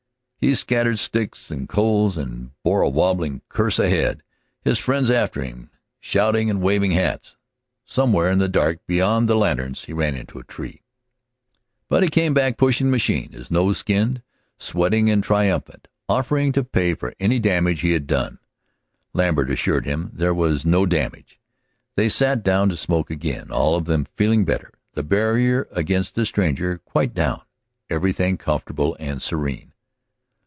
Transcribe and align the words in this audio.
He 0.43 0.55
scattered 0.55 0.97
sticks 0.97 1.51
and 1.51 1.69
coals 1.69 2.17
and 2.17 2.49
bore 2.63 2.81
a 2.81 2.89
wabbling 2.89 3.43
course 3.47 3.77
ahead, 3.77 4.23
his 4.59 4.79
friends 4.79 5.11
after 5.11 5.43
him, 5.43 5.69
shouting 5.99 6.49
and 6.49 6.63
waving 6.63 6.93
hats. 6.93 7.37
Somewhere 7.85 8.31
in 8.31 8.39
the 8.39 8.47
dark 8.49 8.79
beyond 8.87 9.29
the 9.29 9.35
lanterns 9.35 9.85
he 9.85 9.93
ran 9.93 10.15
into 10.15 10.39
a 10.39 10.43
tree. 10.43 10.81
But 11.89 12.01
he 12.01 12.09
came 12.09 12.33
back 12.33 12.57
pushing 12.57 12.87
the 12.87 12.91
machine, 12.91 13.33
his 13.33 13.51
nose 13.51 13.77
skinned, 13.77 14.23
sweating 14.57 15.11
and 15.11 15.23
triumphant, 15.23 15.87
offering 16.09 16.51
to 16.53 16.63
pay 16.63 16.95
for 16.95 17.13
any 17.19 17.37
damage 17.37 17.81
he 17.81 17.91
had 17.91 18.07
done. 18.07 18.39
Lambert 19.13 19.51
assured 19.51 19.85
him 19.85 20.09
there 20.11 20.33
was 20.33 20.65
no 20.65 20.87
damage. 20.87 21.39
They 21.95 22.09
sat 22.09 22.41
down 22.41 22.69
to 22.69 22.75
smoke 22.75 23.11
again, 23.11 23.51
all 23.51 23.75
of 23.75 23.85
them 23.85 24.07
feeling 24.15 24.43
better, 24.45 24.71
the 24.95 25.03
barrier 25.03 25.67
against 25.71 26.15
the 26.15 26.25
stranger 26.25 26.79
quite 26.79 27.13
down, 27.13 27.43
everything 27.91 28.37
comfortable 28.39 28.97
and 28.99 29.21
serene. 29.21 29.67